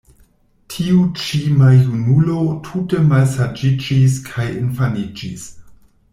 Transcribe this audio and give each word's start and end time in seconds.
Tiu 0.75 1.03
ĉi 1.23 1.41
maljunulo 1.59 2.39
tute 2.69 3.03
malsaĝiĝis 3.13 4.19
kaj 4.31 4.49
infaniĝis. 4.65 5.47